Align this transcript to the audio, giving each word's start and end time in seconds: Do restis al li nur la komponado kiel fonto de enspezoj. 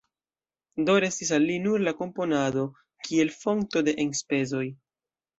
Do 0.85 0.93
restis 1.03 1.31
al 1.35 1.43
li 1.49 1.57
nur 1.65 1.83
la 1.87 1.91
komponado 1.99 2.63
kiel 3.07 3.29
fonto 3.43 3.83
de 3.91 3.95
enspezoj. 4.05 4.63